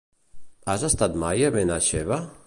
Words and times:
Has 0.71 0.85
estat 0.87 1.19
mai 1.25 1.43
a 1.49 1.51
Benaixeve? 1.57 2.19